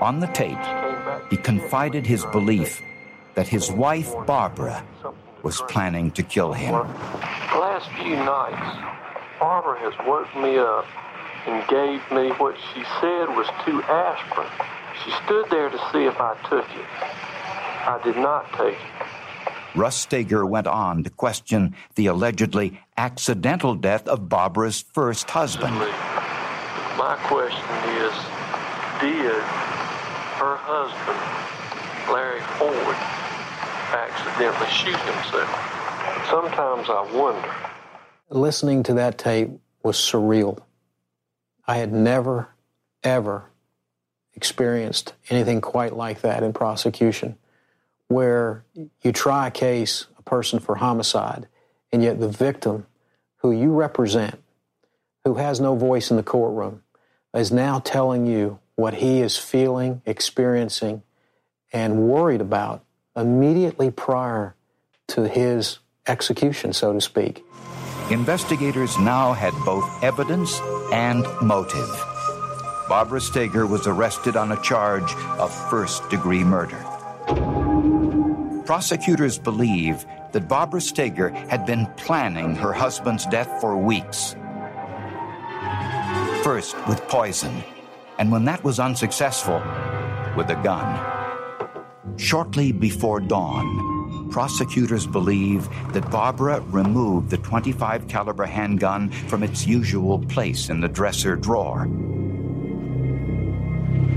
On 0.00 0.20
the 0.20 0.26
tape, 0.28 0.58
he 1.30 1.36
confided 1.36 2.06
his 2.06 2.24
belief 2.26 2.82
that 3.34 3.48
his 3.48 3.70
wife, 3.70 4.12
Barbara, 4.26 4.84
was 5.42 5.62
planning 5.62 6.10
to 6.12 6.22
kill 6.22 6.52
him. 6.52 6.72
The 6.72 7.58
last 7.58 7.88
few 8.02 8.16
nights, 8.16 8.78
Barbara 9.40 9.78
has 9.80 9.94
woken 10.06 10.42
me 10.42 10.58
up 10.58 10.86
and 11.46 11.66
gave 11.68 12.00
me 12.12 12.30
what 12.38 12.56
she 12.72 12.82
said 13.00 13.28
was 13.36 13.46
two 13.64 13.82
aspirin. 13.84 14.48
She 15.04 15.10
stood 15.24 15.50
there 15.50 15.70
to 15.70 15.78
see 15.92 16.04
if 16.04 16.20
I 16.20 16.36
took 16.48 16.68
it. 16.68 16.86
I 17.86 18.00
did 18.04 18.16
not 18.16 18.50
take 18.52 18.74
it. 18.74 19.21
Russ 19.74 19.96
Stager 19.96 20.44
went 20.44 20.66
on 20.66 21.04
to 21.04 21.10
question 21.10 21.74
the 21.94 22.06
allegedly 22.06 22.80
accidental 22.96 23.74
death 23.74 24.06
of 24.06 24.28
Barbara's 24.28 24.84
first 24.92 25.30
husband. 25.30 25.74
My 25.74 27.18
question 27.24 27.64
is 27.96 28.12
Did 29.00 29.42
her 30.38 30.56
husband, 30.60 32.12
Larry 32.12 32.40
Ford, 32.58 32.96
accidentally 33.92 34.70
shoot 34.70 34.98
himself? 35.00 35.72
Sometimes 36.28 36.88
I 36.90 37.10
wonder. 37.14 37.54
Listening 38.28 38.82
to 38.84 38.94
that 38.94 39.18
tape 39.18 39.50
was 39.82 39.96
surreal. 39.96 40.58
I 41.66 41.76
had 41.76 41.92
never, 41.92 42.48
ever 43.02 43.44
experienced 44.34 45.14
anything 45.30 45.60
quite 45.60 45.94
like 45.94 46.22
that 46.22 46.42
in 46.42 46.52
prosecution 46.52 47.38
where 48.12 48.64
you 48.74 49.12
try 49.12 49.48
a 49.48 49.50
case, 49.50 50.06
a 50.18 50.22
person 50.22 50.58
for 50.58 50.76
homicide, 50.76 51.48
and 51.92 52.02
yet 52.02 52.20
the 52.20 52.28
victim 52.28 52.86
who 53.36 53.50
you 53.52 53.72
represent, 53.72 54.42
who 55.24 55.34
has 55.34 55.60
no 55.60 55.74
voice 55.74 56.10
in 56.10 56.16
the 56.16 56.22
courtroom, 56.22 56.82
is 57.34 57.50
now 57.50 57.78
telling 57.78 58.26
you 58.26 58.58
what 58.76 58.94
he 58.94 59.20
is 59.20 59.36
feeling, 59.36 60.02
experiencing, 60.06 61.02
and 61.72 62.08
worried 62.08 62.40
about 62.40 62.84
immediately 63.16 63.90
prior 63.90 64.54
to 65.08 65.28
his 65.28 65.78
execution, 66.06 66.72
so 66.72 66.92
to 66.92 67.00
speak. 67.00 67.44
Investigators 68.10 68.98
now 68.98 69.32
had 69.32 69.52
both 69.64 70.02
evidence 70.02 70.60
and 70.92 71.24
motive. 71.40 71.88
Barbara 72.88 73.20
Stager 73.20 73.66
was 73.66 73.86
arrested 73.86 74.36
on 74.36 74.52
a 74.52 74.60
charge 74.62 75.14
of 75.38 75.54
first 75.70 76.08
degree 76.10 76.44
murder. 76.44 76.84
Prosecutors 78.64 79.38
believe 79.38 80.06
that 80.30 80.48
Barbara 80.48 80.80
Stager 80.80 81.30
had 81.30 81.66
been 81.66 81.86
planning 81.96 82.54
her 82.54 82.72
husband's 82.72 83.26
death 83.26 83.60
for 83.60 83.76
weeks. 83.76 84.36
First 86.44 86.76
with 86.86 87.02
poison, 87.08 87.64
and 88.18 88.30
when 88.30 88.44
that 88.44 88.62
was 88.62 88.78
unsuccessful, 88.78 89.60
with 90.36 90.48
a 90.50 90.60
gun. 90.62 92.18
Shortly 92.18 92.70
before 92.70 93.20
dawn, 93.20 94.28
prosecutors 94.30 95.08
believe 95.08 95.68
that 95.92 96.08
Barbara 96.10 96.60
removed 96.68 97.30
the 97.30 97.38
25 97.38 98.06
caliber 98.06 98.44
handgun 98.44 99.10
from 99.10 99.42
its 99.42 99.66
usual 99.66 100.20
place 100.20 100.70
in 100.70 100.80
the 100.80 100.88
dresser 100.88 101.34
drawer. 101.34 101.88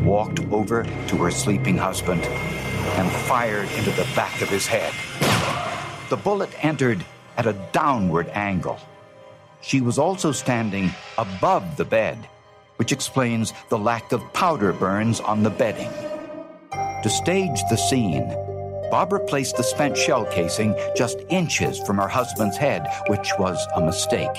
Walked 0.03 0.39
over 0.51 0.84
to 0.84 1.17
her 1.17 1.31
sleeping 1.31 1.77
husband 1.77 2.23
and 2.95 3.12
fired 3.27 3.69
into 3.71 3.91
the 3.91 4.08
back 4.15 4.41
of 4.41 4.49
his 4.49 4.67
head. 4.67 4.93
The 6.10 6.17
bullet 6.17 6.49
entered 6.63 7.03
at 7.38 7.45
a 7.45 7.53
downward 7.71 8.29
angle. 8.29 8.79
She 9.62 9.81
was 9.81 9.97
also 9.97 10.31
standing 10.31 10.91
above 11.17 11.77
the 11.77 11.86
bed, 11.86 12.27
which 12.77 12.91
explains 12.91 13.53
the 13.69 13.77
lack 13.77 14.12
of 14.12 14.21
powder 14.34 14.71
burns 14.71 15.19
on 15.19 15.43
the 15.43 15.49
bedding. 15.49 15.91
To 17.03 17.10
stage 17.10 17.60
the 17.69 17.75
scene, 17.75 18.27
Barbara 18.91 19.19
placed 19.25 19.58
the 19.58 19.63
spent 19.63 19.97
shell 19.97 20.25
casing 20.25 20.75
just 20.95 21.19
inches 21.29 21.79
from 21.79 21.97
her 21.97 22.08
husband's 22.08 22.58
head, 22.58 22.88
which 23.08 23.31
was 23.39 23.65
a 23.75 23.81
mistake. 23.81 24.38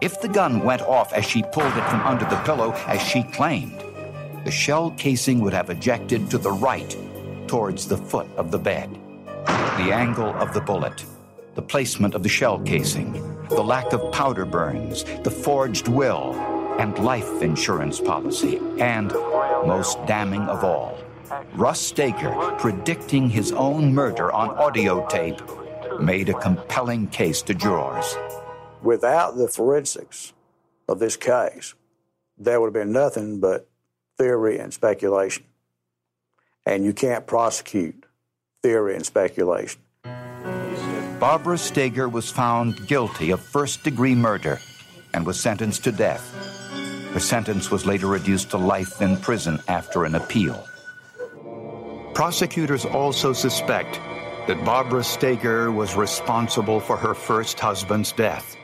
If 0.00 0.20
the 0.20 0.28
gun 0.28 0.64
went 0.64 0.82
off 0.82 1.12
as 1.12 1.24
she 1.24 1.42
pulled 1.42 1.76
it 1.76 1.88
from 1.88 2.02
under 2.02 2.24
the 2.24 2.40
pillow, 2.44 2.72
as 2.86 3.00
she 3.00 3.22
claimed, 3.22 3.82
the 4.44 4.50
shell 4.50 4.92
casing 4.92 5.40
would 5.40 5.52
have 5.52 5.70
ejected 5.70 6.30
to 6.30 6.38
the 6.38 6.52
right 6.52 6.96
towards 7.48 7.88
the 7.88 7.96
foot 7.96 8.28
of 8.36 8.50
the 8.50 8.58
bed. 8.58 8.90
The 9.46 9.92
angle 9.92 10.34
of 10.36 10.54
the 10.54 10.60
bullet, 10.60 11.04
the 11.54 11.62
placement 11.62 12.14
of 12.14 12.22
the 12.22 12.28
shell 12.28 12.60
casing, 12.60 13.12
the 13.48 13.62
lack 13.62 13.92
of 13.92 14.12
powder 14.12 14.44
burns, 14.44 15.04
the 15.24 15.30
forged 15.30 15.88
will, 15.88 16.34
and 16.78 16.96
life 16.98 17.42
insurance 17.42 17.98
policy, 17.98 18.58
and, 18.78 19.12
most 19.66 19.98
damning 20.06 20.42
of 20.42 20.62
all, 20.62 20.96
Russ 21.54 21.80
Stager 21.80 22.32
predicting 22.58 23.28
his 23.28 23.52
own 23.52 23.92
murder 23.92 24.30
on 24.30 24.50
audio 24.50 25.06
tape 25.08 25.40
made 26.00 26.28
a 26.28 26.40
compelling 26.40 27.08
case 27.08 27.42
to 27.42 27.54
jurors. 27.54 28.16
Without 28.82 29.36
the 29.36 29.48
forensics 29.48 30.32
of 30.88 31.00
this 31.00 31.16
case, 31.16 31.74
there 32.38 32.60
would 32.60 32.68
have 32.68 32.74
been 32.74 32.92
nothing 32.92 33.40
but 33.40 33.68
theory 34.16 34.58
and 34.58 34.72
speculation. 34.72 35.44
And 36.68 36.84
you 36.84 36.92
can't 36.92 37.26
prosecute 37.26 38.04
theory 38.62 38.94
and 38.94 39.06
speculation. 39.06 39.80
Barbara 41.18 41.56
Stager 41.56 42.10
was 42.10 42.30
found 42.30 42.86
guilty 42.86 43.30
of 43.30 43.40
first 43.40 43.82
degree 43.84 44.14
murder 44.14 44.60
and 45.14 45.24
was 45.24 45.40
sentenced 45.40 45.84
to 45.84 45.92
death. 45.92 46.22
Her 47.14 47.20
sentence 47.20 47.70
was 47.70 47.86
later 47.86 48.06
reduced 48.06 48.50
to 48.50 48.58
life 48.58 49.00
in 49.00 49.16
prison 49.16 49.58
after 49.66 50.04
an 50.04 50.14
appeal. 50.14 50.62
Prosecutors 52.12 52.84
also 52.84 53.32
suspect 53.32 53.98
that 54.46 54.62
Barbara 54.62 55.04
Stager 55.04 55.72
was 55.72 55.96
responsible 55.96 56.80
for 56.80 56.98
her 56.98 57.14
first 57.14 57.58
husband's 57.58 58.12
death. 58.12 58.56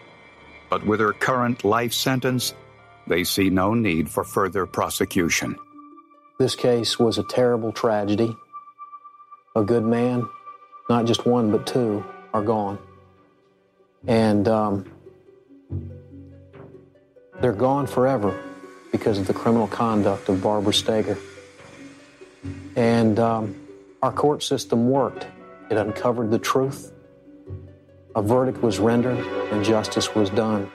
But 0.69 0.85
with 0.85 1.01
her 1.01 1.15
current 1.15 1.65
life 1.65 1.95
sentence, 1.95 2.53
they 3.07 3.25
see 3.25 3.49
no 3.49 3.73
need 3.73 4.11
for 4.11 4.25
further 4.25 4.67
prosecution. 4.67 5.57
This 6.39 6.55
case 6.57 6.99
was 6.99 7.19
a 7.19 7.23
terrible 7.23 7.71
tragedy. 7.71 8.37
A 9.55 9.63
good 9.63 9.85
man, 9.85 10.29
not 10.91 11.05
just 11.05 11.27
one, 11.27 11.53
but 11.53 11.67
two, 11.67 12.05
are 12.33 12.43
gone. 12.43 12.79
And 14.07 14.49
um, 14.49 14.91
they're 17.41 17.53
gone 17.53 17.87
forever 17.87 18.39
because 18.91 19.19
of 19.19 19.27
the 19.27 19.35
criminal 19.35 19.69
conduct 19.69 20.29
of 20.29 20.43
Barbara 20.43 20.75
Stager. 20.75 21.19
And 22.75 23.19
um, 23.21 23.55
our 24.03 24.13
court 24.13 24.43
system 24.43 24.91
worked. 24.91 25.27
It 25.71 25.77
uncovered 25.77 26.31
the 26.31 26.39
truth. 26.39 26.93
A 28.17 28.23
verdict 28.23 28.61
was 28.63 28.79
rendered 28.79 29.19
and 29.53 29.65
justice 29.65 30.15
was 30.15 30.31
done. 30.31 30.71